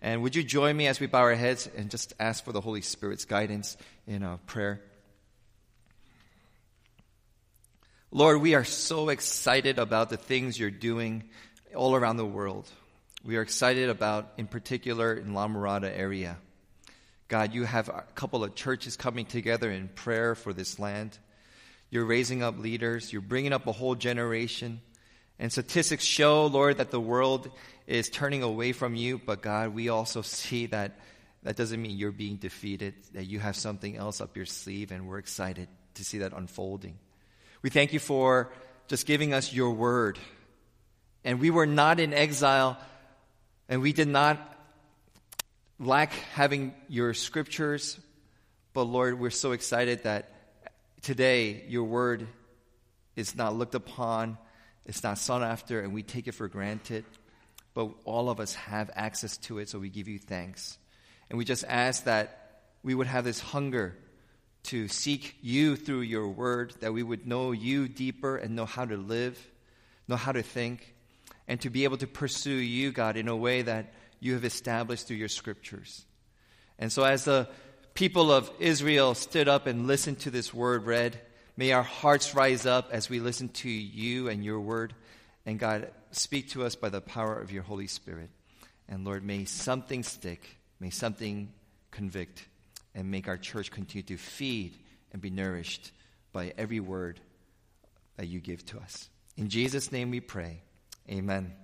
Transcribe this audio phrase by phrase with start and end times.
[0.00, 2.60] And would you join me as we bow our heads and just ask for the
[2.60, 4.80] Holy Spirit's guidance in a prayer?
[8.10, 11.24] Lord, we are so excited about the things you're doing
[11.74, 12.68] all around the world.
[13.24, 16.38] We are excited about, in particular, in La Mirada area.
[17.26, 21.18] God, you have a couple of churches coming together in prayer for this land.
[21.90, 23.12] You're raising up leaders.
[23.12, 24.80] You're bringing up a whole generation.
[25.38, 27.50] And statistics show, Lord, that the world
[27.88, 29.18] is turning away from you.
[29.18, 31.00] But God, we also see that
[31.42, 35.08] that doesn't mean you're being defeated, that you have something else up your sleeve, and
[35.08, 36.98] we're excited to see that unfolding.
[37.62, 38.52] We thank you for
[38.88, 40.18] just giving us your word.
[41.24, 42.76] And we were not in exile,
[43.68, 44.38] and we did not
[45.80, 47.98] lack having your scriptures.
[48.74, 50.30] But Lord, we're so excited that
[51.00, 52.26] today your word
[53.16, 54.36] is not looked upon,
[54.84, 57.04] it's not sought after, and we take it for granted.
[57.74, 60.78] But all of us have access to it, so we give you thanks.
[61.30, 63.96] And we just ask that we would have this hunger
[64.64, 68.84] to seek you through your word, that we would know you deeper and know how
[68.84, 69.38] to live,
[70.06, 70.94] know how to think,
[71.46, 75.06] and to be able to pursue you, God, in a way that you have established
[75.06, 76.04] through your scriptures.
[76.78, 77.48] And so, as the
[77.94, 81.18] people of Israel stood up and listened to this word read,
[81.56, 84.94] may our hearts rise up as we listen to you and your word.
[85.48, 88.28] And God, speak to us by the power of your Holy Spirit.
[88.86, 90.46] And Lord, may something stick,
[90.78, 91.50] may something
[91.90, 92.44] convict
[92.94, 94.76] and make our church continue to feed
[95.10, 95.90] and be nourished
[96.34, 97.18] by every word
[98.18, 99.08] that you give to us.
[99.38, 100.60] In Jesus' name we pray.
[101.10, 101.54] Amen.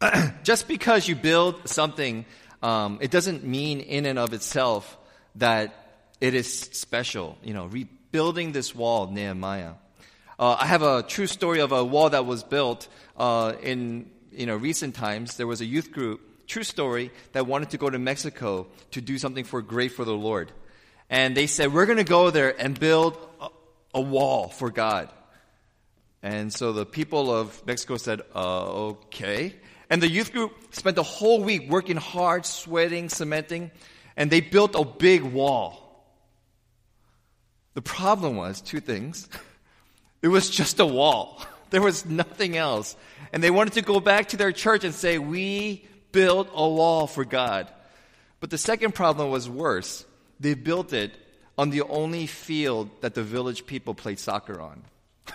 [0.42, 2.24] Just because you build something,
[2.62, 4.96] um, it doesn't mean in and of itself
[5.34, 5.74] that
[6.22, 7.36] it is special.
[7.44, 9.74] You know, rebuilding this wall, Nehemiah.
[10.40, 14.46] Uh, I have a true story of a wall that was built uh, in you
[14.46, 15.36] know recent times.
[15.36, 19.18] There was a youth group true story, that wanted to go to Mexico to do
[19.18, 20.50] something for great for the Lord.
[21.08, 23.48] And they said, We're going to go there and build a,
[23.94, 25.08] a, wall for God.
[26.22, 29.54] And so the people of Mexico said, uh, Okay.
[29.88, 33.70] And the youth group spent the whole week working hard, sweating, cementing,
[34.16, 36.04] and they built a big wall.
[37.74, 39.28] The problem was two things.
[40.22, 41.40] It was just a wall.
[41.70, 42.96] There was nothing else.
[43.32, 47.06] And they wanted to go back to their church and say, We built a wall
[47.06, 47.70] for God.
[48.40, 50.04] But the second problem was worse.
[50.40, 51.12] They built it
[51.56, 54.82] on the only field that the village people played soccer on.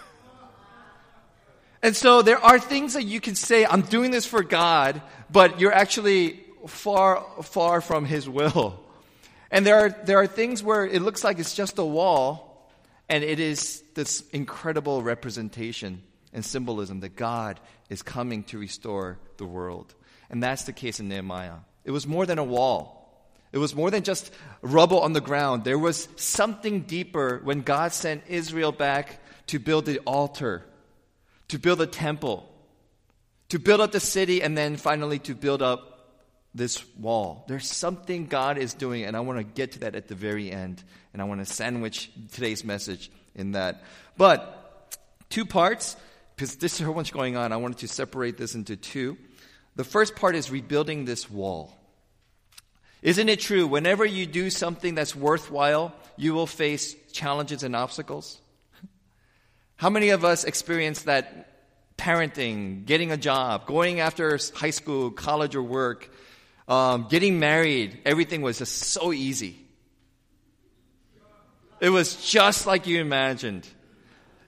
[1.81, 5.01] and so there are things that you can say, I'm doing this for God,
[5.31, 8.79] but you're actually far, far from His will.
[9.51, 12.54] And there are, there are things where it looks like it's just a wall,
[13.09, 16.01] and it is this incredible representation
[16.33, 19.93] and symbolism that God is coming to restore the world.
[20.29, 21.57] And that's the case in Nehemiah.
[21.83, 23.01] It was more than a wall.
[23.51, 25.63] It was more than just rubble on the ground.
[25.63, 30.65] There was something deeper when God sent Israel back to build the altar,
[31.47, 32.51] to build a temple,
[33.49, 35.94] to build up the city, and then finally to build up
[36.55, 37.43] this wall.
[37.47, 40.49] There's something God is doing, and I want to get to that at the very
[40.49, 40.81] end.
[41.13, 43.83] And I want to sandwich today's message in that.
[44.17, 44.97] But
[45.29, 45.97] two parts,
[46.35, 49.17] because there's so much going on, I wanted to separate this into two.
[49.75, 51.77] The first part is rebuilding this wall.
[53.01, 53.67] Isn't it true?
[53.67, 58.39] Whenever you do something that's worthwhile, you will face challenges and obstacles.
[59.75, 61.51] How many of us experience that
[61.97, 66.09] parenting, getting a job, going after high school, college, or work,
[66.67, 67.99] um, getting married?
[68.05, 69.65] Everything was just so easy.
[71.79, 73.67] It was just like you imagined.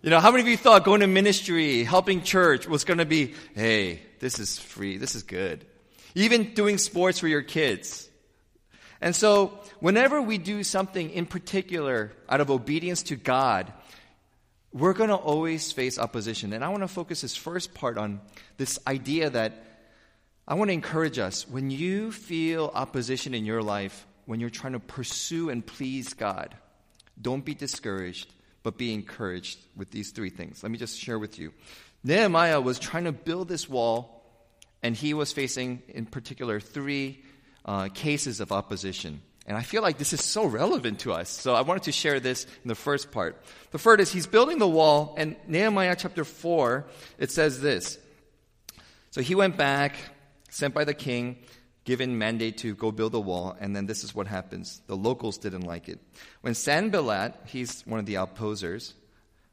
[0.01, 3.05] You know, how many of you thought going to ministry, helping church was going to
[3.05, 4.97] be, hey, this is free.
[4.97, 5.65] This is good.
[6.15, 8.07] Even doing sports for your kids.
[9.01, 13.71] And so, whenever we do something in particular out of obedience to God,
[14.73, 16.53] we're going to always face opposition.
[16.53, 18.21] And I want to focus this first part on
[18.57, 19.63] this idea that
[20.47, 24.73] I want to encourage us when you feel opposition in your life, when you're trying
[24.73, 26.55] to pursue and please God,
[27.21, 28.31] don't be discouraged,
[28.63, 30.63] but be encouraged with these three things.
[30.63, 31.51] Let me just share with you.
[32.03, 34.23] Nehemiah was trying to build this wall,
[34.81, 37.21] and he was facing, in particular, three
[37.65, 39.21] uh, cases of opposition.
[39.47, 41.29] And I feel like this is so relevant to us.
[41.29, 43.43] So I wanted to share this in the first part.
[43.71, 46.85] The first is he's building the wall, and Nehemiah chapter 4,
[47.17, 47.97] it says this.
[49.11, 49.95] So he went back,
[50.49, 51.37] sent by the king,
[51.83, 54.81] given mandate to go build a wall, and then this is what happens.
[54.87, 55.99] The locals didn't like it.
[56.41, 58.93] When Sanballat, he's one of the opposers,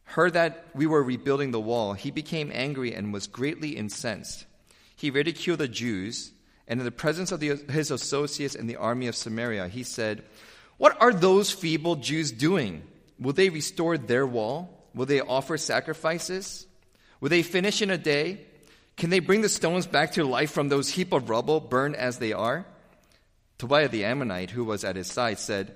[0.05, 4.47] heard that we were rebuilding the wall, he became angry and was greatly incensed.
[4.97, 6.33] He ridiculed the Jews
[6.67, 10.25] And in the presence of the, his associates in the army of Samaria, he said,
[10.79, 12.83] What are those feeble Jews doing?
[13.19, 14.89] Will they restore their wall?
[14.95, 16.67] Will they offer sacrifices?
[17.21, 18.47] Will they finish in a day?
[18.97, 22.19] Can they bring the stones back to life from those heap of rubble, burned as
[22.19, 22.65] they are?
[23.59, 25.75] Tobiah the Ammonite, who was at his side, said,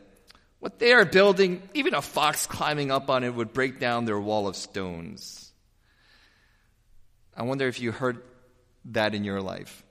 [0.61, 4.20] What they are building, even a fox climbing up on it would break down their
[4.20, 5.53] wall of stones.
[7.37, 8.23] I wonder if you heard
[8.87, 9.85] that in your life.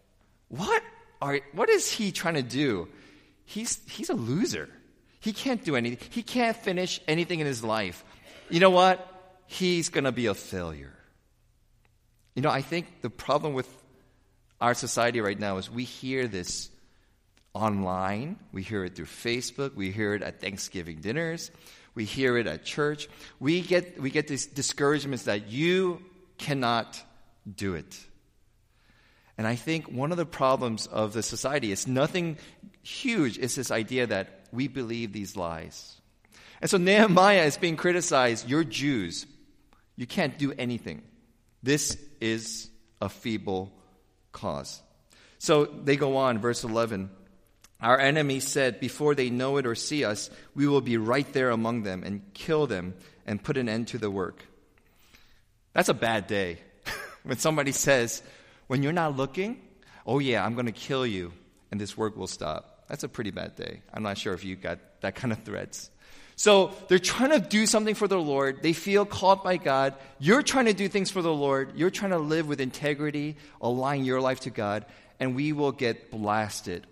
[0.50, 0.84] What
[1.22, 2.90] are what is he trying to do?
[3.46, 4.70] He's he's a loser.
[5.20, 6.08] He can't do anything.
[6.12, 8.04] He can't finish anything in his life.
[8.50, 9.06] You know what?
[9.48, 10.97] He's going to be a failure.
[12.38, 13.68] You know, I think the problem with
[14.62, 16.70] our society right now is we hear this
[17.52, 21.50] online, we hear it through Facebook, we hear it at Thanksgiving dinners,
[21.96, 23.10] we hear it at church.
[23.40, 26.00] We get we get these discouragements that you
[26.38, 27.04] cannot
[27.52, 27.98] do it.
[29.36, 32.38] And I think one of the problems of the society is nothing
[32.84, 36.00] huge, it's this idea that we believe these lies.
[36.62, 38.48] And so Nehemiah is being criticized.
[38.48, 39.26] You're Jews.
[39.96, 41.02] You can't do anything.
[41.64, 42.70] This is
[43.02, 43.72] a feeble
[44.32, 44.82] cause.
[45.40, 47.10] So they go on, verse 11.
[47.80, 51.52] Our enemy said, Before they know it or see us, we will be right there
[51.52, 54.44] among them and kill them and put an end to the work.
[55.74, 56.60] That's a bad day.
[57.24, 58.24] when somebody says,
[58.66, 59.62] When you're not looking,
[60.06, 61.34] oh yeah, I'm going to kill you
[61.72, 62.86] and this work will stop.
[62.88, 63.82] That's a pretty bad day.
[63.94, 65.90] I'm not sure if you got that kind of threats.
[66.38, 68.62] So they're trying to do something for the Lord.
[68.62, 69.96] They feel called by God.
[70.20, 71.72] You're trying to do things for the Lord.
[71.76, 74.86] You're trying to live with integrity, align your life to God,
[75.20, 76.86] and we will get blasted.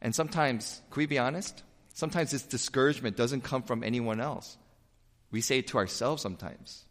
[0.00, 1.62] And sometimes, can we be honest?
[1.92, 4.56] Sometimes this discouragement doesn't come from anyone else.
[5.30, 6.86] We say it to ourselves sometimes.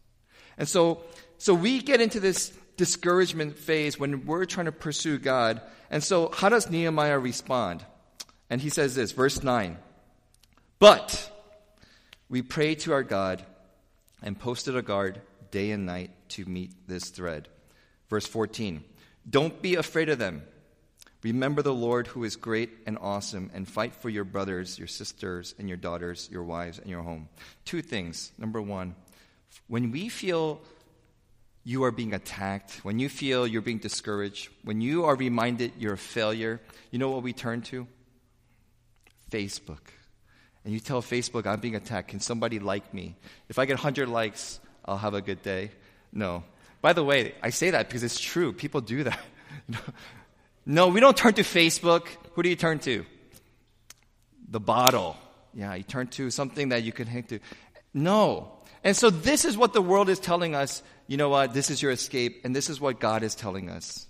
[0.56, 1.00] And so,
[1.38, 5.60] so we get into this discouragement phase when we're trying to pursue God.
[5.90, 7.84] And so, how does Nehemiah respond?
[8.50, 9.78] And he says this, verse 9.
[10.78, 11.32] But
[12.28, 13.44] we prayed to our God
[14.22, 15.20] and posted a guard
[15.50, 17.48] day and night to meet this threat.
[18.08, 18.84] Verse 14
[19.28, 20.42] Don't be afraid of them.
[21.22, 25.54] Remember the Lord who is great and awesome, and fight for your brothers, your sisters,
[25.58, 27.28] and your daughters, your wives, and your home.
[27.64, 28.30] Two things.
[28.38, 28.94] Number one,
[29.66, 30.60] when we feel
[31.64, 35.94] you are being attacked, when you feel you're being discouraged, when you are reminded you're
[35.94, 36.60] a failure,
[36.92, 37.88] you know what we turn to?
[39.30, 39.80] Facebook
[40.64, 43.16] and you tell Facebook, I'm being attacked, can somebody like me?
[43.48, 45.70] If I get 100 likes, I'll have a good day.
[46.12, 46.44] No.
[46.80, 48.52] By the way, I say that because it's true.
[48.52, 49.20] People do that.
[50.66, 52.06] no, we don't turn to Facebook.
[52.34, 53.04] Who do you turn to?
[54.50, 55.16] The bottle.
[55.54, 57.40] Yeah, you turn to something that you can hang to.
[57.92, 58.52] No.
[58.84, 60.82] And so this is what the world is telling us.
[61.06, 61.52] You know what?
[61.52, 62.42] This is your escape.
[62.44, 64.06] And this is what God is telling us.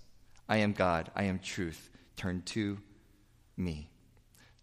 [0.49, 1.11] I am God.
[1.15, 1.91] I am truth.
[2.17, 2.79] Turn to
[3.57, 3.91] me.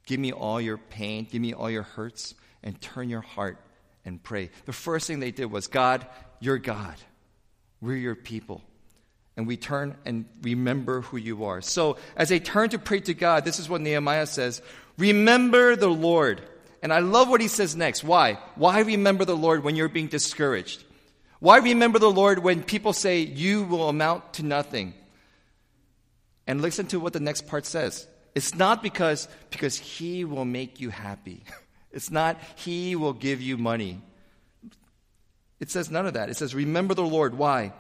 [0.06, 3.57] Give me all your pain, give me all your hurts, and turn your heart
[4.06, 4.52] and pray.
[4.66, 6.06] The first thing they did was, God,
[6.40, 6.96] you're God.
[7.81, 8.62] We're your people.
[9.38, 11.62] And we turn and remember who you are.
[11.62, 14.62] So, as they turn to pray to God, this is what Nehemiah says
[14.98, 16.42] Remember the Lord.
[16.81, 18.04] And I love what he says next.
[18.04, 18.38] Why?
[18.54, 20.84] Why remember the Lord when you're being discouraged?
[21.40, 24.94] Why remember the Lord when people say you will amount to nothing?
[26.48, 28.07] And listen to what the next part says.
[28.35, 31.44] It's not because, because He will make you happy.
[31.92, 34.01] It's not He will give you money.
[35.61, 36.27] It says none of that.
[36.27, 37.37] It says, Remember the Lord.
[37.37, 37.71] Why?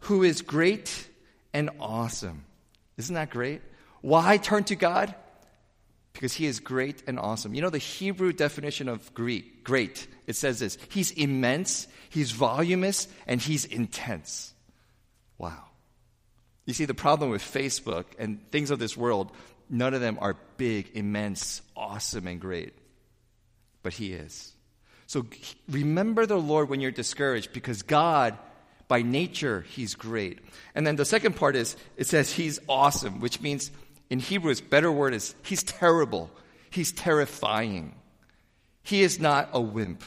[0.00, 1.08] Who is great
[1.54, 2.44] and awesome.
[2.96, 3.62] Isn't that great?
[4.00, 5.14] Why turn to God?
[6.12, 7.54] Because He is great and awesome.
[7.54, 13.08] You know the Hebrew definition of Greek, great, it says this He's immense, He's voluminous,
[13.26, 14.52] and He's intense.
[15.38, 15.64] Wow.
[16.66, 19.32] You see, the problem with Facebook and things of this world,
[19.72, 22.74] None of them are big, immense, awesome, and great.
[23.82, 24.52] But He is.
[25.06, 25.24] So
[25.68, 28.36] remember the Lord when you're discouraged because God,
[28.86, 30.40] by nature, He's great.
[30.74, 33.70] And then the second part is it says He's awesome, which means
[34.10, 36.30] in Hebrew, its better word is He's terrible.
[36.70, 37.94] He's terrifying.
[38.82, 40.02] He is not a wimp.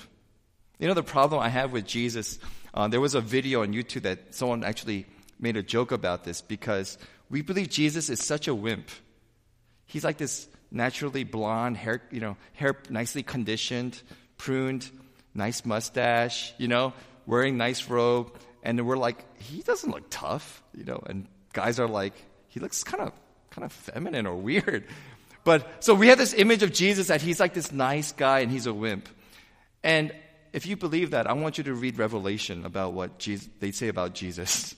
[0.77, 2.37] You know the problem I have with Jesus?
[2.71, 5.07] Uh, there was a video on YouTube that someone actually
[5.39, 6.99] made a joke about this because
[7.31, 8.89] we believe Jesus is such a wimp.
[9.85, 14.01] He's like this naturally blonde, hair, you know, hair nicely conditioned,
[14.37, 14.89] pruned,
[15.33, 16.93] nice mustache, you know,
[17.25, 18.35] wearing nice robe.
[18.63, 22.13] And we're like, he doesn't look tough, you know, and guys are like,
[22.47, 23.13] he looks kind of
[23.51, 24.85] kind of feminine or weird.
[25.43, 28.51] But so we have this image of Jesus that he's like this nice guy and
[28.51, 29.07] he's a wimp.
[29.83, 30.11] And
[30.51, 33.87] if you believe that, I want you to read Revelation about what Jesus, they say
[33.87, 34.73] about Jesus.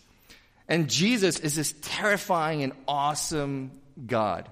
[0.68, 3.72] And Jesus is this terrifying and awesome
[4.06, 4.50] God.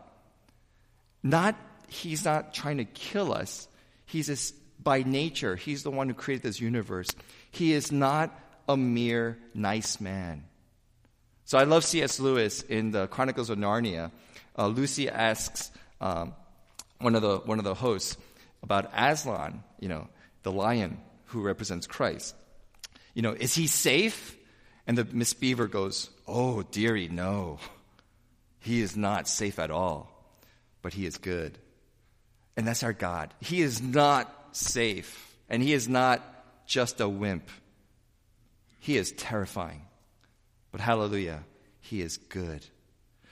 [1.26, 1.56] Not
[1.88, 3.68] he's not trying to kill us.
[4.06, 7.10] He's by nature, he's the one who created this universe.
[7.50, 8.40] He is not
[8.70, 10.46] a mere nice man.
[11.46, 12.20] So I love C.S.
[12.20, 14.12] Lewis in the Chronicles of Narnia.
[14.58, 16.34] Uh, Lucy asks um,
[17.00, 18.18] one of the one of the hosts
[18.62, 20.08] about Aslan, you know,
[20.44, 22.36] the lion who represents Christ.
[23.14, 24.38] You know, is he safe?
[24.88, 27.60] And the Miss Beaver goes, "Oh, dearie, no.
[28.60, 30.15] He is not safe at all,
[30.86, 31.58] but he is good."
[32.56, 33.34] And that's our God.
[33.42, 36.22] He is not safe, and he is not
[36.68, 37.50] just a wimp.
[38.78, 39.82] He is terrifying.
[40.72, 41.44] But hallelujah,
[41.80, 42.64] he is good.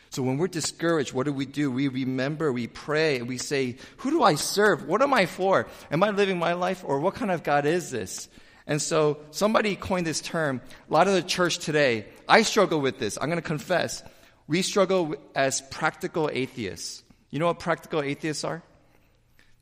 [0.09, 1.69] So when we're discouraged, what do we do?
[1.69, 4.87] We remember, we pray, and we say, Who do I serve?
[4.87, 5.67] What am I for?
[5.91, 6.83] Am I living my life?
[6.83, 8.29] Or what kind of God is this?
[8.65, 10.61] And so somebody coined this term.
[10.89, 13.17] A lot of the church today, I struggle with this.
[13.21, 14.01] I'm going to confess.
[14.47, 17.02] We struggle as practical atheists.
[17.33, 18.61] You know what practical atheists are?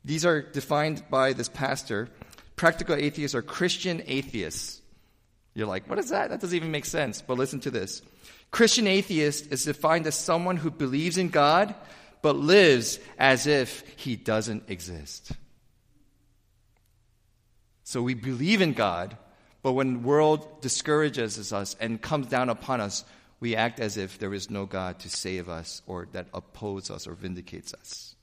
[0.04, 2.10] These are defined by this pastor.
[2.54, 4.82] Practical atheists are Christian atheists.
[5.54, 6.28] You're like, what is that?
[6.28, 7.22] That doesn't even make sense.
[7.22, 8.02] But listen to this.
[8.50, 11.74] Christian atheist is defined as someone who believes in God
[12.20, 15.32] but lives as if he doesn't exist.
[17.84, 19.16] So we believe in God,
[19.62, 23.02] but when the world discourages us and comes down upon us,
[23.42, 27.08] we act as if there is no God to save us or that opposes us
[27.08, 28.14] or vindicates us.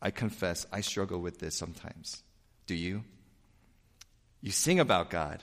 [0.00, 2.22] I confess, I struggle with this sometimes.
[2.68, 3.02] Do you?
[4.40, 5.42] You sing about God,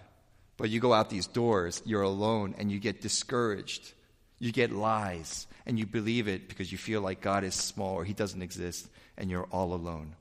[0.56, 3.92] but you go out these doors, you're alone, and you get discouraged.
[4.40, 8.06] You get lies, and you believe it because you feel like God is small or
[8.06, 10.16] He doesn't exist, and you're all alone.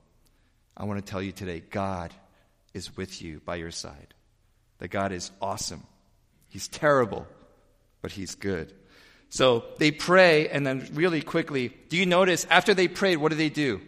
[0.75, 2.13] I want to tell you today God
[2.73, 4.13] is with you by your side.
[4.79, 5.83] That God is awesome.
[6.49, 7.27] He's terrible,
[8.01, 8.73] but He's good.
[9.29, 13.37] So they pray, and then really quickly, do you notice after they prayed, what do
[13.37, 13.81] they do?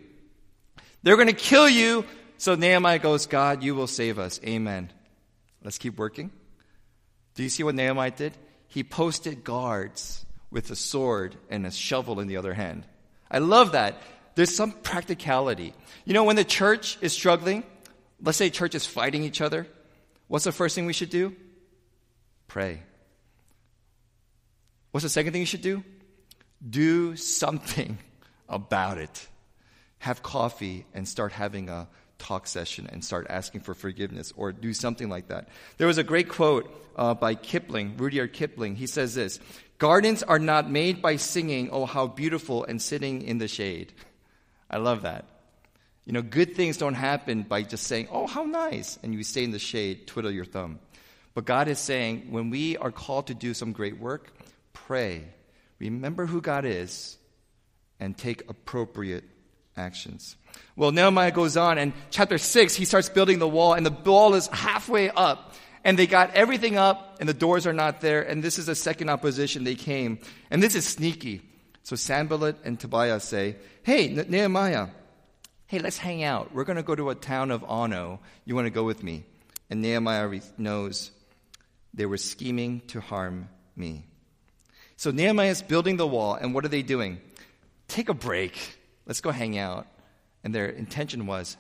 [1.04, 2.06] They're going to kill you.
[2.38, 4.40] So Nehemiah goes, God, you will save us.
[4.46, 4.90] Amen.
[5.64, 6.32] Let's keep working.
[7.36, 8.34] Do you see what Nehemiah did?
[8.68, 12.86] He posted guards with a sword and a shovel in the other hand.
[13.30, 14.02] I love that.
[14.36, 15.74] There's some practicality.
[16.06, 17.64] You know, when the church is struggling,
[18.22, 19.68] let's say church is fighting each other,
[20.28, 21.36] what's the first thing we should do?
[22.48, 22.82] Pray.
[24.94, 25.84] What's the second thing you should do?
[26.70, 27.98] Do something
[28.48, 29.28] about it.
[29.98, 31.88] Have coffee and start having a
[32.20, 35.50] talk session and start asking for forgiveness or do something like that.
[35.78, 38.76] There was a great quote uh, by Kipling, Rudyard Kipling.
[38.76, 39.40] He says this
[39.80, 43.94] Gardens are not made by singing, oh, how beautiful, and sitting in the shade.
[44.70, 45.26] I love that.
[46.06, 49.44] You know, good things don't happen by just saying, oh, how nice, and you stay
[49.44, 50.78] in the shade, twiddle your thumb.
[51.34, 54.32] But God is saying, when we are called to do some great work,
[54.74, 55.26] pray.
[55.80, 57.18] Remember who God is
[58.00, 59.24] and take appropriate
[59.78, 60.36] actions.
[60.76, 64.36] Well, Nehemiah goes on, and chapter 6, he starts building the wall, and the wall
[64.36, 65.54] is halfway up.
[65.86, 68.22] And they got everything up, and the doors are not there.
[68.22, 70.20] And this is the second opposition they came.
[70.50, 71.42] And this is sneaky.
[71.84, 74.88] So Sanballat and Tobiah say, Hey, Nehemiah,
[75.68, 76.54] hey, let's hang out.
[76.54, 78.22] We're going to go to a town of Ono.
[78.46, 79.26] You want to go with me?
[79.70, 81.12] And Nehemiah knows
[81.94, 84.06] they were scheming to harm me.
[85.04, 87.20] So Nehemiah is building the wall, and what are they doing?
[87.90, 88.58] Take a break.
[89.06, 89.86] Let's go hang out.
[90.46, 91.58] And their intention was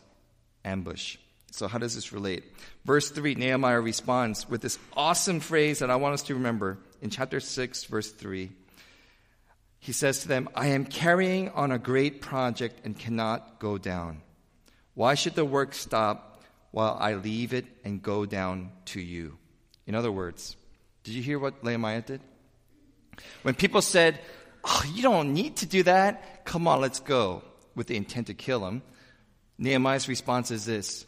[0.63, 1.17] ambush.
[1.51, 2.45] So, how does this relate?
[2.85, 7.09] Verse 3, Nehemiah responds with this awesome phrase that I want us to remember in
[7.09, 8.49] chapter 6, verse 3.
[9.79, 14.21] He says to them, I am carrying on a great project and cannot go down.
[14.93, 19.37] Why should the work stop while I leave it and go down to you?
[19.85, 20.55] In other words,
[21.03, 22.21] did you hear what Nehemiah did?
[23.43, 24.19] When people said,
[24.63, 26.45] Oh, you don't need to do that.
[26.45, 27.43] Come on, let's go,
[27.75, 28.81] with the intent to kill him.
[29.57, 31.05] Nehemiah's response is this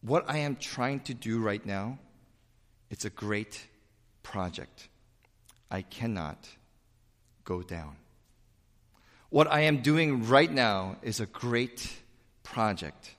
[0.00, 1.98] What I am trying to do right now,
[2.90, 3.66] it's a great
[4.22, 4.88] project.
[5.70, 6.48] I cannot
[7.44, 7.96] go down.
[9.30, 11.92] What I am doing right now is a great
[12.42, 13.14] project.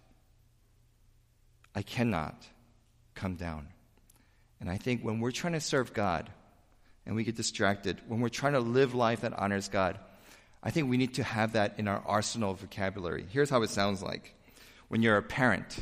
[1.73, 2.35] I cannot
[3.15, 3.67] come down.
[4.61, 6.29] And I think when we're trying to serve God,
[7.05, 9.99] and we get distracted, when we're trying to live life that honors God,
[10.63, 13.25] I think we need to have that in our arsenal vocabulary.
[13.29, 14.33] Here's how it sounds like
[14.87, 15.77] when you're a parent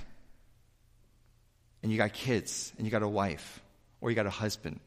[1.81, 3.61] and you got kids and you got a wife
[4.01, 4.79] or you got a husband.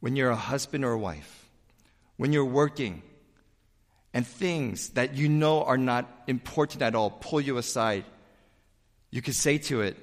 [0.00, 1.48] When you're a husband or a wife,
[2.16, 3.02] when you're working
[4.12, 8.04] and things that you know are not important at all pull you aside,
[9.10, 9.96] you could say to it,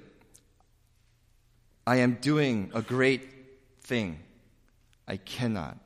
[1.86, 3.28] I am doing a great
[3.82, 4.20] thing.
[5.10, 5.78] I cannot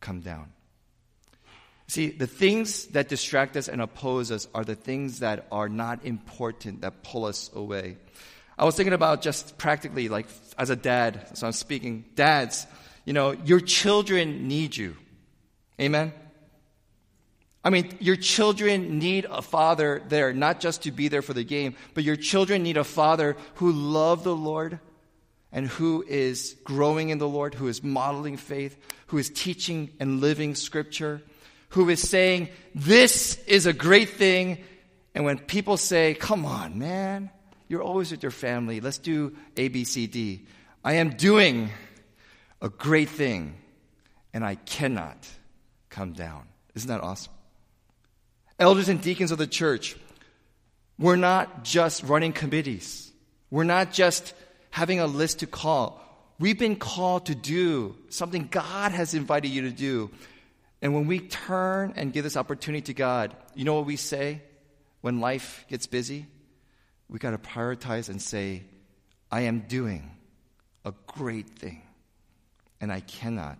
[0.00, 0.52] come down.
[1.88, 6.04] See, the things that distract us and oppose us are the things that are not
[6.04, 7.96] important, that pull us away.
[8.58, 10.26] I was thinking about just practically, like
[10.58, 12.66] as a dad, so I'm speaking, dads,
[13.06, 14.96] you know, your children need you.
[15.80, 16.12] Amen?
[17.64, 21.44] I mean, your children need a father there, not just to be there for the
[21.44, 24.78] game, but your children need a father who loves the Lord
[25.58, 30.20] and who is growing in the Lord, who is modeling faith, who is teaching and
[30.20, 31.20] living scripture,
[31.70, 34.62] who is saying, This is a great thing.
[35.16, 37.30] And when people say, Come on, man,
[37.66, 40.46] you're always with your family, let's do A, B, C, D.
[40.84, 41.70] I am doing
[42.62, 43.56] a great thing,
[44.32, 45.26] and I cannot
[45.90, 46.46] come down.
[46.76, 47.32] Isn't that awesome?
[48.60, 49.96] Elders and deacons of the church,
[51.00, 53.10] we're not just running committees.
[53.50, 54.34] We're not just
[54.70, 56.04] having a list to call.
[56.38, 60.10] We've been called to do something God has invited you to do.
[60.80, 64.42] And when we turn and give this opportunity to God, you know what we say
[65.00, 66.26] when life gets busy?
[67.08, 68.62] We got to prioritize and say,
[69.30, 70.10] I am doing
[70.84, 71.82] a great thing,
[72.80, 73.58] and I cannot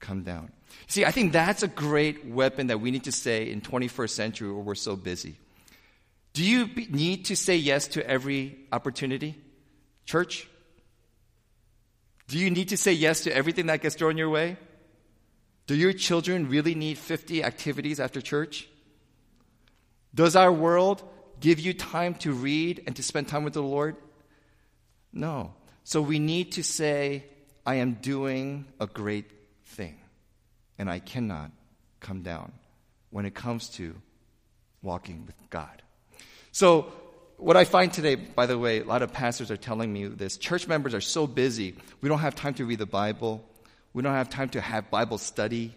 [0.00, 0.50] come down.
[0.86, 4.52] See, I think that's a great weapon that we need to say in 21st century
[4.52, 5.36] where we're so busy.
[6.32, 9.36] Do you need to say yes to every opportunity?
[10.10, 10.48] Church?
[12.26, 14.56] Do you need to say yes to everything that gets thrown your way?
[15.68, 18.68] Do your children really need 50 activities after church?
[20.12, 21.04] Does our world
[21.38, 23.94] give you time to read and to spend time with the Lord?
[25.12, 25.54] No.
[25.84, 27.26] So we need to say,
[27.64, 29.30] I am doing a great
[29.64, 29.96] thing,
[30.76, 31.52] and I cannot
[32.00, 32.50] come down
[33.10, 33.94] when it comes to
[34.82, 35.82] walking with God.
[36.50, 36.92] So,
[37.40, 40.36] what I find today, by the way, a lot of pastors are telling me this.
[40.36, 43.44] Church members are so busy, we don't have time to read the Bible.
[43.92, 45.74] We don't have time to have Bible study.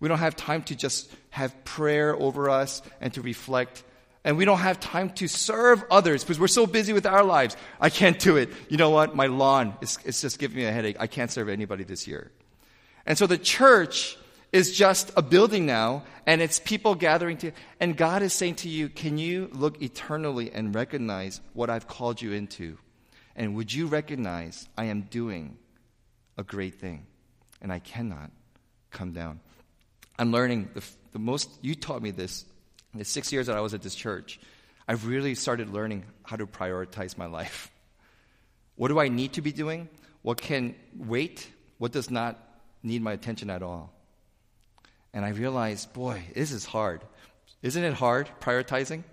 [0.00, 3.82] We don't have time to just have prayer over us and to reflect.
[4.24, 7.56] And we don't have time to serve others because we're so busy with our lives.
[7.80, 8.50] I can't do it.
[8.68, 9.16] You know what?
[9.16, 10.96] My lawn is it's just giving me a headache.
[11.00, 12.30] I can't serve anybody this year.
[13.06, 14.16] And so the church
[14.52, 18.68] is just a building now, and it's people gathering to, and God is saying to
[18.68, 22.78] you, Can you look eternally and recognize what I've called you into?
[23.36, 25.58] And would you recognize I am doing
[26.36, 27.06] a great thing?
[27.60, 28.30] and I cannot
[28.90, 29.40] come down.
[30.18, 30.82] I'm learning the,
[31.12, 32.44] the most, you taught me this
[32.92, 34.40] in the six years that I was at this church.
[34.86, 37.70] I've really started learning how to prioritize my life.
[38.76, 39.88] What do I need to be doing?
[40.22, 41.48] What can wait?
[41.78, 42.38] What does not
[42.84, 43.92] need my attention at all?
[45.12, 47.02] And I realized, boy, this is hard.
[47.62, 49.04] Isn't it hard prioritizing?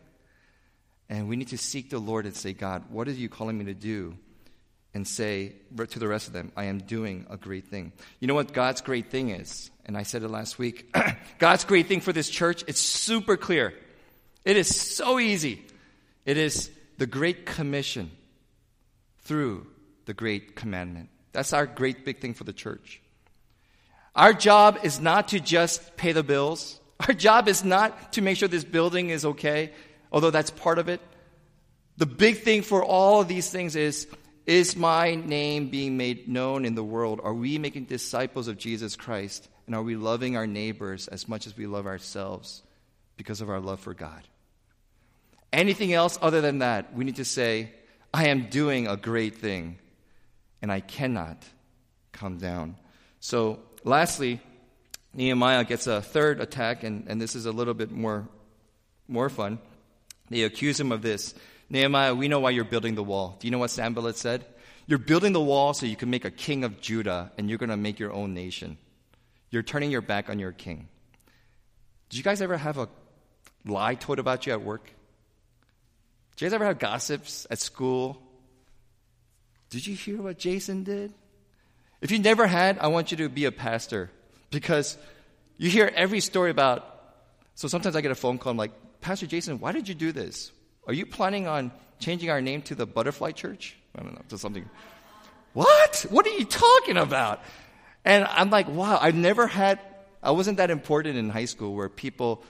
[1.10, 3.66] And we need to seek the Lord and say, God, what are you calling me
[3.66, 4.18] to do?
[4.96, 5.52] and say
[5.90, 7.92] to the rest of them, I am doing a great thing.
[8.22, 9.70] You know what God's great thing is?
[9.86, 10.96] And I said it last week.
[11.38, 13.74] God's great thing for this church, it's super clear.
[14.46, 15.66] It is so easy.
[16.26, 18.10] It is the Great Commission
[19.24, 19.68] through
[20.06, 21.10] the Great Commandment.
[21.34, 23.02] That's our great big thing for the church.
[24.16, 26.80] Our job is not to just pay the bills.
[27.08, 29.72] Our job is not to make sure this building is okay,
[30.12, 31.02] although that's part of it.
[31.98, 34.08] The big thing for all of these things is
[34.46, 37.20] is my name being made known in the world?
[37.24, 39.50] Are we making disciples of Jesus Christ?
[39.66, 42.62] And are we loving our neighbors as much as we love ourselves
[43.18, 44.22] because of our love for God?
[45.52, 47.72] Anything else other than that, we need to say,
[48.14, 49.80] I am doing a great thing
[50.62, 51.44] and I cannot
[52.12, 52.76] come down.
[53.20, 54.42] So, lastly,
[55.14, 58.28] Nehemiah gets a third attack, and, and this is a little bit more,
[59.08, 59.60] more fun.
[60.30, 61.34] They accuse him of this.
[61.70, 63.38] Nehemiah, we know why you're building the wall.
[63.40, 64.46] Do you know what Sanballat said?
[64.88, 67.70] You're building the wall so you can make a king of Judah and you're going
[67.70, 68.78] to make your own nation.
[69.50, 70.90] You're turning your back on your king.
[72.10, 72.90] Did you guys ever have a
[73.66, 74.86] lie told about you at work?
[76.36, 78.22] Did you guys ever have gossips at school?
[79.70, 81.14] Did you hear what Jason did?
[82.06, 84.12] If you never had, I want you to be a pastor
[84.52, 84.96] because
[85.58, 86.86] you hear every story about.
[87.56, 90.12] So sometimes I get a phone call, I'm like, Pastor Jason, why did you do
[90.12, 90.52] this?
[90.86, 93.76] Are you planning on changing our name to the Butterfly Church?
[93.98, 94.70] I don't know, to something.
[95.54, 96.06] What?
[96.12, 97.42] What are you talking about?
[98.04, 99.80] And I'm like, wow, I've never had,
[100.22, 102.44] I wasn't that important in high school where people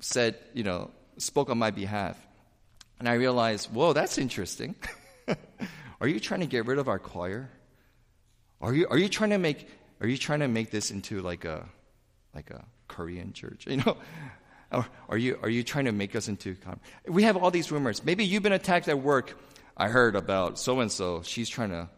[0.00, 2.18] said, you know, spoke on my behalf.
[2.98, 4.74] And I realized, whoa, that's interesting.
[6.02, 7.48] are you trying to get rid of our choir?
[8.60, 9.68] Are you, are you trying to make,
[10.00, 11.66] are you trying to make this into like a,
[12.34, 13.66] like a Korean church?
[13.70, 13.96] You know,
[14.72, 16.56] or are you, are you trying to make us into.
[17.08, 18.04] We have all these rumors.
[18.04, 19.36] Maybe you've been attacked at work.
[19.76, 21.22] I heard about so and so.
[21.22, 21.88] She's trying to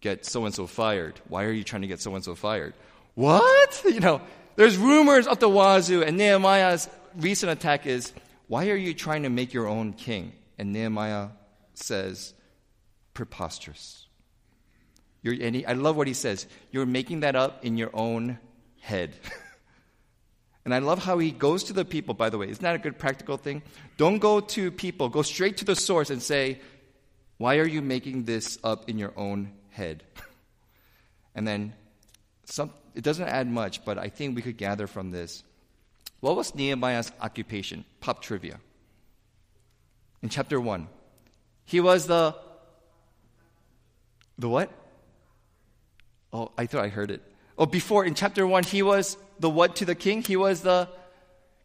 [0.00, 1.20] get so and so fired.
[1.28, 2.74] Why are you trying to get so and so fired?
[3.14, 3.82] What?
[3.90, 4.20] You know,
[4.56, 8.12] There's rumors of the wazoo, and Nehemiah's recent attack is,
[8.48, 10.32] Why are you trying to make your own king?
[10.58, 11.28] And Nehemiah
[11.74, 12.34] says,
[13.14, 14.06] Preposterous.
[15.22, 16.46] You're, and he, I love what he says.
[16.70, 18.38] You're making that up in your own
[18.80, 19.14] head.
[20.64, 22.48] and I love how he goes to the people, by the way.
[22.48, 23.62] Isn't that a good practical thing?
[23.96, 26.60] Don't go to people, go straight to the source and say,
[27.36, 30.04] Why are you making this up in your own head?
[31.34, 31.74] and then
[32.44, 35.44] some, it doesn't add much, but I think we could gather from this.
[36.20, 37.84] What was Nehemiah's occupation?
[38.00, 38.60] Pop trivia.
[40.22, 40.88] In chapter 1,
[41.64, 42.34] he was the.
[44.38, 44.70] The what?
[46.32, 47.22] Oh, I thought I heard it.
[47.58, 50.22] Oh, before in chapter 1, he was the what to the king?
[50.22, 50.88] He was the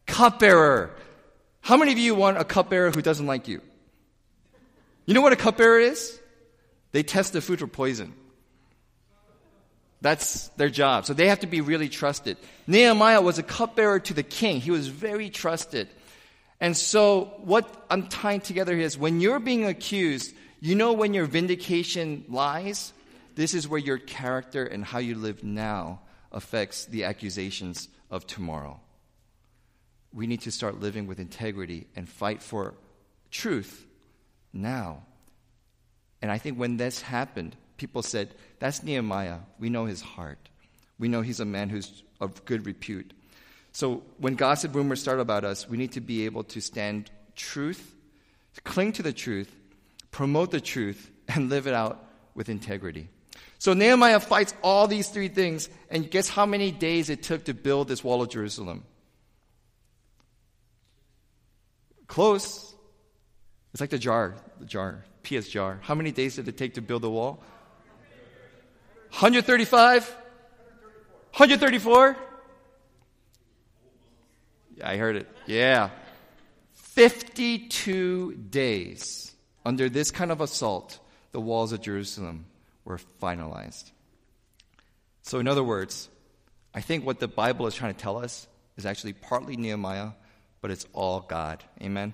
[0.08, 0.92] cupbearer.
[1.62, 3.62] How many of you want a cupbearer who doesn't like you?
[5.06, 6.20] You know what a cupbearer is?
[6.92, 8.14] They test the food for poison.
[10.02, 11.06] That's their job.
[11.06, 12.38] So they have to be really trusted.
[12.68, 14.62] Nehemiah was a cupbearer to the king.
[14.62, 15.88] He was very trusted.
[16.60, 21.14] And so what I'm tying together here is when you're being accused, you know when
[21.14, 22.94] your vindication lies?
[23.36, 28.80] This is where your character and how you live now affects the accusations of tomorrow.
[30.14, 32.76] We need to start living with integrity and fight for
[33.32, 33.86] truth
[34.54, 35.04] now.
[36.22, 39.40] And I think when this happened, people said, That's Nehemiah.
[39.60, 40.40] We know his heart.
[40.98, 43.14] We know he's a man who's of good repute.
[43.74, 47.94] So when gossip rumors start about us, we need to be able to stand truth,
[48.64, 49.54] cling to the truth,
[50.12, 52.02] promote the truth, and live it out
[52.34, 53.10] with integrity.
[53.66, 57.56] So Nehemiah fights all these three things, and guess how many days it took to
[57.56, 58.84] build this wall of Jerusalem?
[62.06, 62.76] Close.
[63.74, 65.80] It's like the jar, the jar, PS jar.
[65.82, 67.42] How many days did it take to build the wall?
[69.10, 70.10] 135?
[70.10, 72.18] 134?
[74.76, 75.28] Yeah, I heard it.
[75.48, 75.90] Yeah.
[76.74, 79.34] 52 days
[79.66, 81.00] under this kind of assault,
[81.32, 82.46] the walls of Jerusalem
[82.86, 83.92] were finalized.
[85.24, 86.08] So, in other words,
[86.74, 90.12] I think what the Bible is trying to tell us is actually partly Nehemiah,
[90.62, 91.64] but it's all God.
[91.82, 92.14] Amen?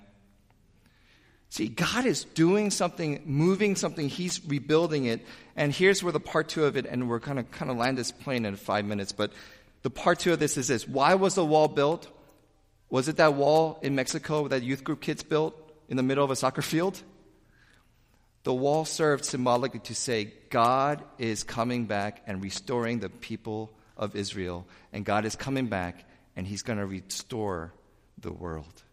[1.50, 5.26] See, God is doing something, moving something, He's rebuilding it.
[5.58, 7.98] And here's where the part two of it, and we're going to kind of land
[7.98, 9.34] this plane in five minutes, but
[9.82, 10.88] the part two of this is this.
[10.88, 12.08] Why was the wall built?
[12.90, 15.56] Was it that wall in Mexico that youth group kids built
[15.90, 17.02] in the middle of a soccer field?
[18.44, 24.16] The wall served symbolically to say, God is coming back and restoring the people of
[24.16, 24.68] Israel.
[24.92, 27.74] And God is coming back and He's going to restore
[28.18, 28.84] the world.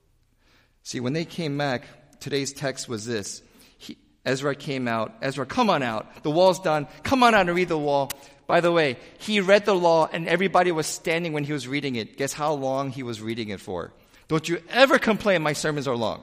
[0.83, 1.85] See, when they came back,
[2.21, 3.43] today's text was this
[3.79, 5.15] he, Ezra came out.
[5.23, 6.23] Ezra, come on out.
[6.23, 6.87] The wall's done.
[7.03, 8.11] Come on out and read the wall.
[8.47, 11.97] By the way, he read the law and everybody was standing when he was reading
[11.97, 12.17] it.
[12.17, 13.93] Guess how long he was reading it for?
[14.27, 16.23] Don't you ever complain my sermons are long.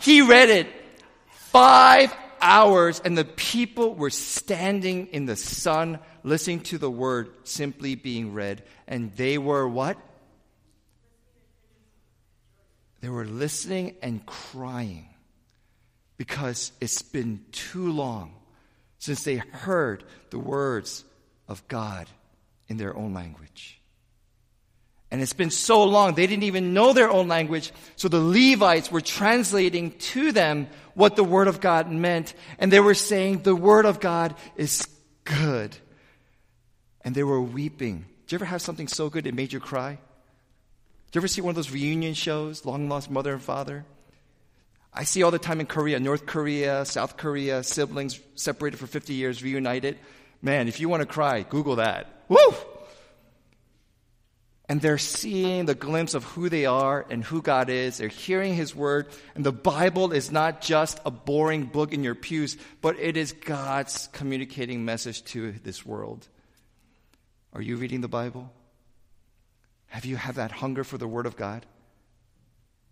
[0.00, 0.66] He read it
[1.30, 7.94] five hours, and the people were standing in the sun listening to the word simply
[7.94, 8.62] being read.
[8.86, 9.96] And they were what?
[13.00, 15.08] They were listening and crying
[16.16, 18.34] because it's been too long
[18.98, 21.04] since they heard the words
[21.48, 22.08] of God
[22.68, 23.80] in their own language.
[25.14, 27.70] And it's been so long, they didn't even know their own language.
[27.94, 32.34] So the Levites were translating to them what the Word of God meant.
[32.58, 34.88] And they were saying, The Word of God is
[35.22, 35.76] good.
[37.02, 38.06] And they were weeping.
[38.26, 39.90] Did you ever have something so good it made you cry?
[39.90, 43.84] Did you ever see one of those reunion shows, Long Lost Mother and Father?
[44.92, 49.14] I see all the time in Korea, North Korea, South Korea, siblings separated for 50
[49.14, 49.96] years, reunited.
[50.42, 52.24] Man, if you want to cry, Google that.
[52.28, 52.52] Woo!
[54.68, 57.98] And they're seeing the glimpse of who they are and who God is.
[57.98, 59.08] They're hearing His word.
[59.34, 63.32] And the Bible is not just a boring book in your pews, but it is
[63.32, 66.26] God's communicating message to this world.
[67.52, 68.50] Are you reading the Bible?
[69.88, 71.66] Have you have that hunger for the word of God?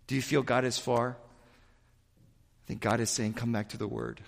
[0.05, 1.17] Do you feel God is far?
[1.17, 4.21] I think God is saying, come back to the word.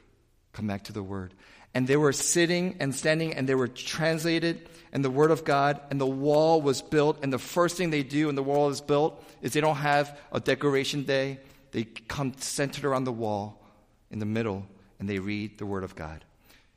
[0.51, 1.33] Come back to the word
[1.75, 5.81] and they were sitting and standing and they were translated in the Word of God,
[5.91, 7.19] and the wall was built.
[7.21, 10.17] And the first thing they do when the wall is built is they don't have
[10.31, 11.37] a decoration day.
[11.71, 13.61] They come centered around the wall
[14.09, 14.65] in the middle
[14.99, 16.23] and they read the Word of God.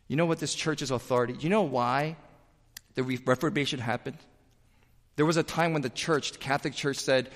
[0.08, 1.36] You know what this church's authority?
[1.38, 2.16] You know why
[2.94, 4.18] the Reformation happened?
[5.14, 7.30] There was a time when the church, the Catholic Church, said,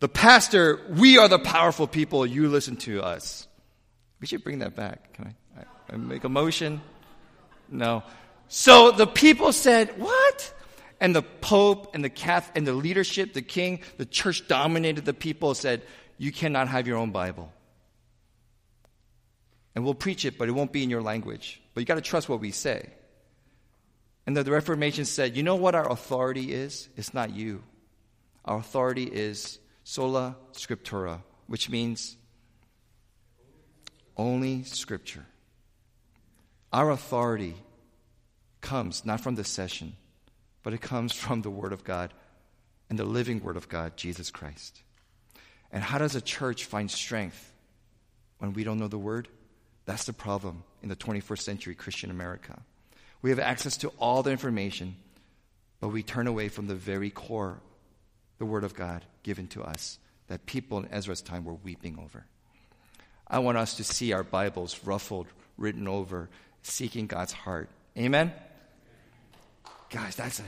[0.00, 3.48] The pastor, we are the powerful people, you listen to us.
[4.20, 5.14] We should bring that back.
[5.14, 5.34] Can I?
[5.90, 6.80] I make a motion?
[7.68, 8.02] No.
[8.48, 10.54] So the people said, What?
[11.00, 15.14] and the Pope and the Catholic and the leadership, the king, the church dominated the
[15.14, 15.82] people, said,
[16.18, 17.52] You cannot have your own Bible.
[19.74, 21.62] And we'll preach it, but it won't be in your language.
[21.72, 22.90] But you got to trust what we say.
[24.26, 26.88] And the Reformation said, You know what our authority is?
[26.96, 27.62] It's not you.
[28.44, 32.16] Our authority is sola scriptura, which means
[34.16, 35.24] only Scripture.
[36.72, 37.54] Our authority
[38.60, 39.94] comes not from the session,
[40.62, 42.12] but it comes from the Word of God
[42.88, 44.82] and the living Word of God, Jesus Christ.
[45.72, 47.52] And how does a church find strength
[48.38, 49.28] when we don't know the Word?
[49.84, 52.60] That's the problem in the 21st century Christian America.
[53.22, 54.96] We have access to all the information,
[55.80, 57.60] but we turn away from the very core,
[58.38, 62.24] the Word of God given to us, that people in Ezra's time were weeping over.
[63.26, 66.28] I want us to see our Bibles ruffled, written over,
[66.62, 67.68] seeking God's heart.
[67.96, 68.32] Amen?
[69.90, 70.44] Guys, that's a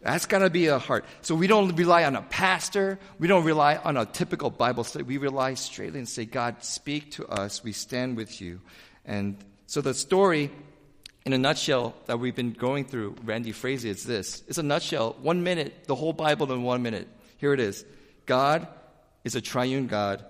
[0.00, 1.04] that's got to be a heart.
[1.22, 2.98] So we don't rely on a pastor.
[3.18, 5.02] We don't rely on a typical Bible study.
[5.02, 7.64] We rely straightly and say, God, speak to us.
[7.64, 8.60] We stand with you.
[9.04, 10.52] And so the story,
[11.26, 14.44] in a nutshell, that we've been going through, Randy Frazee, is this.
[14.46, 17.08] It's a nutshell, one minute, the whole Bible in one minute.
[17.38, 17.84] Here it is
[18.24, 18.68] God
[19.24, 20.24] is a triune God,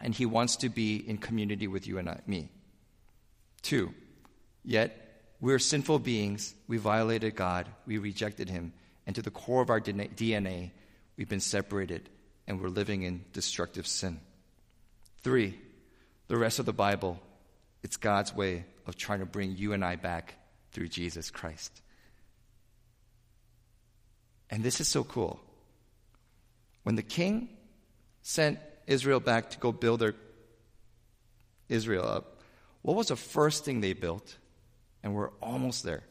[0.00, 2.48] and he wants to be in community with you and I, me.
[3.62, 3.92] Two,
[4.64, 6.54] yet we're sinful beings.
[6.68, 7.66] We violated God.
[7.86, 8.72] We rejected him.
[9.06, 10.70] And to the core of our DNA,
[11.16, 12.08] we've been separated
[12.46, 14.20] and we're living in destructive sin.
[15.22, 15.58] Three,
[16.28, 17.20] the rest of the Bible,
[17.82, 20.34] it's God's way of trying to bring you and I back
[20.72, 21.80] through Jesus Christ.
[24.50, 25.40] And this is so cool.
[26.82, 27.48] When the king
[28.22, 30.14] sent Israel back to go build their
[31.68, 32.40] Israel up,
[32.82, 34.36] what was the first thing they built?
[35.02, 36.02] And we're almost there.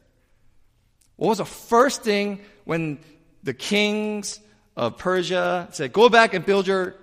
[1.15, 2.99] What was the first thing when
[3.43, 4.39] the kings
[4.75, 6.95] of Persia said, Go back and build your.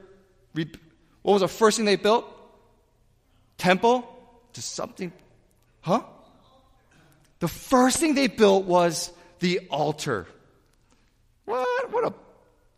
[0.55, 2.25] What was the first thing they built?
[3.59, 4.12] Temple?
[4.55, 5.12] To something.
[5.83, 6.03] Huh?
[7.40, 10.27] The first thing they built was the altar.
[11.44, 11.92] What?
[11.92, 12.14] What a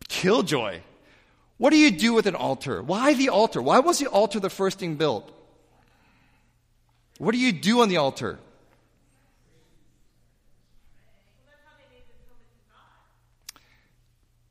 [0.09, 0.81] killjoy.
[1.57, 2.81] What do you do with an altar?
[2.81, 3.61] Why the altar?
[3.61, 5.31] Why was the altar the first thing built?
[7.17, 8.39] What do you do on the altar?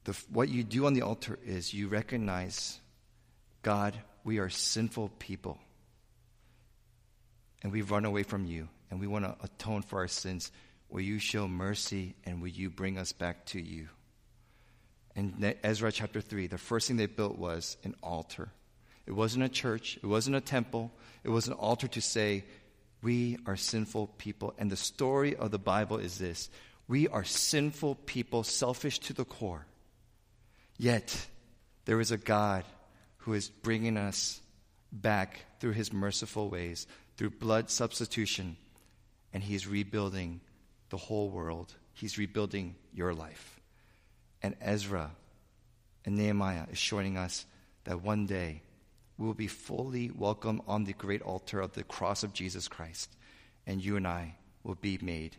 [0.04, 2.80] The, what you do on the altar is you recognize,
[3.62, 5.58] God, we are sinful people.
[7.62, 8.68] And we've run away from you.
[8.90, 10.50] And we want to atone for our sins.
[10.88, 13.88] Will you show mercy and will you bring us back to you?
[15.18, 18.50] in Ezra chapter 3, the first thing they built was an altar.
[19.04, 20.92] It wasn't a church, it wasn't a temple,
[21.24, 22.44] it was an altar to say,
[23.02, 24.54] We are sinful people.
[24.58, 26.50] And the story of the Bible is this
[26.87, 29.66] we are sinful people, selfish to the core.
[30.78, 31.26] Yet,
[31.84, 32.64] there is a God
[33.18, 34.40] who is bringing us
[34.90, 36.86] back through his merciful ways,
[37.16, 38.56] through blood substitution,
[39.34, 40.40] and he's rebuilding
[40.88, 41.74] the whole world.
[41.92, 43.58] He's rebuilding your life
[44.42, 45.10] and Ezra
[46.04, 47.46] and Nehemiah is showing us
[47.84, 48.62] that one day
[49.16, 53.16] we will be fully welcome on the great altar of the cross of Jesus Christ,
[53.66, 55.36] and you and I will be made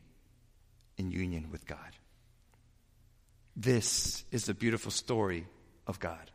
[0.98, 1.96] in union with God.
[3.60, 5.46] This is the beautiful story
[5.86, 6.32] of God.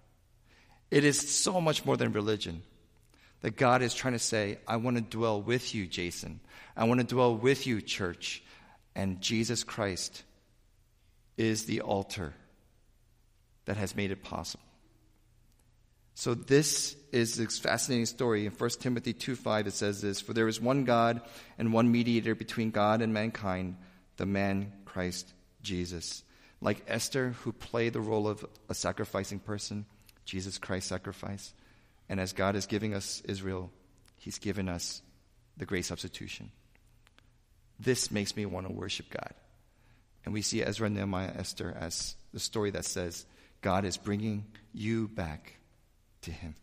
[0.90, 2.62] It is so much more than religion.
[3.40, 6.40] That God is trying to say, I want to dwell with you, Jason.
[6.76, 8.42] I want to dwell with you, church.
[8.94, 10.22] And Jesus Christ
[11.38, 12.34] is the altar
[13.64, 14.64] that has made it possible.
[16.14, 18.44] So this is this fascinating story.
[18.44, 21.22] In 1 Timothy 2 5, it says this For there is one God
[21.58, 23.76] and one mediator between God and mankind,
[24.18, 25.32] the man Christ
[25.62, 26.23] Jesus.
[26.64, 29.84] Like Esther, who played the role of a sacrificing person,
[30.24, 31.52] Jesus Christ sacrifice.
[32.08, 33.70] And as God is giving us Israel,
[34.16, 35.02] He's given us
[35.58, 36.50] the great substitution.
[37.78, 39.34] This makes me want to worship God.
[40.24, 43.26] And we see Ezra, Nehemiah, Esther as the story that says,
[43.60, 45.56] God is bringing you back
[46.22, 46.54] to Him.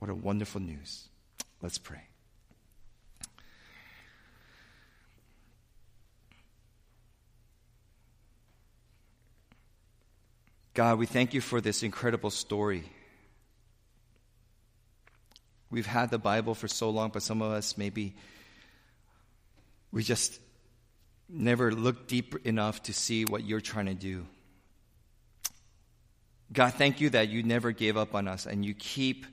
[0.00, 1.08] What a wonderful news.
[1.62, 2.09] Let's pray.
[10.80, 12.84] God, we thank you for this incredible story.
[15.70, 18.14] We've had the Bible for so long, but some of us maybe
[19.92, 20.40] we just
[21.28, 24.26] never looked deep enough to see what you're trying to do.
[26.50, 29.26] God, thank you that you never gave up on us and you keep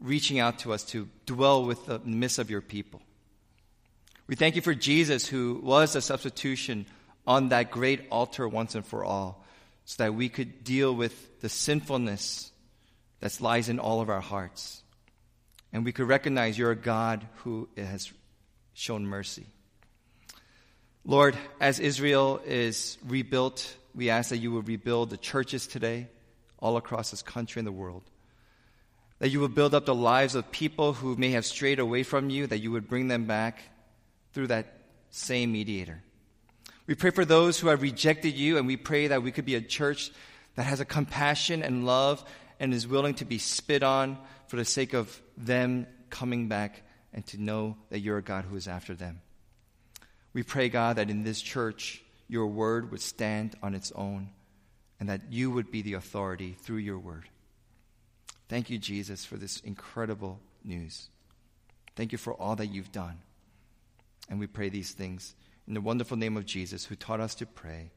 [0.00, 3.00] reaching out to us to dwell with the midst of your people.
[4.26, 6.86] We thank you for Jesus, who was a substitution
[7.24, 9.41] on that great altar once and for all
[9.92, 12.50] so that we could deal with the sinfulness
[13.20, 14.82] that lies in all of our hearts.
[15.70, 18.10] And we could recognize you're a God who has
[18.72, 19.44] shown mercy.
[21.04, 26.08] Lord, as Israel is rebuilt, we ask that you would rebuild the churches today
[26.58, 28.04] all across this country and the world.
[29.18, 32.30] That you would build up the lives of people who may have strayed away from
[32.30, 33.60] you, that you would bring them back
[34.32, 34.72] through that
[35.10, 36.02] same mediator.
[36.86, 39.54] We pray for those who have rejected you, and we pray that we could be
[39.54, 40.10] a church
[40.56, 42.24] that has a compassion and love
[42.58, 44.18] and is willing to be spit on
[44.48, 46.82] for the sake of them coming back
[47.14, 49.20] and to know that you're a God who is after them.
[50.32, 54.30] We pray, God, that in this church, your word would stand on its own
[54.98, 57.28] and that you would be the authority through your word.
[58.48, 61.08] Thank you, Jesus, for this incredible news.
[61.96, 63.18] Thank you for all that you've done.
[64.28, 65.34] And we pray these things
[65.66, 67.90] in the wonderful name of Jesus, who taught us to pray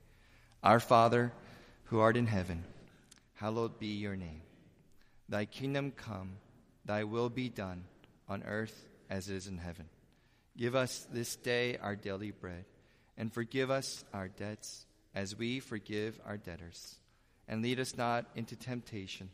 [0.64, 1.32] Our Father,
[1.86, 2.64] who art in heaven,
[3.36, 4.42] hallowed be your name.
[5.30, 6.38] Thy kingdom come,
[6.86, 7.86] thy will be done,
[8.28, 9.86] on earth as it is in heaven.
[10.58, 12.66] Give us this day our daily bread,
[13.18, 16.96] and forgive us our debts as we forgive our debtors.
[17.48, 19.30] And lead us not into temptation,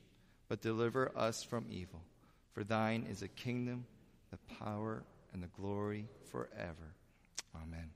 [0.49, 2.01] but deliver us from evil.
[2.53, 3.85] For thine is the kingdom,
[4.31, 6.95] the power, and the glory forever.
[7.55, 7.91] Amen.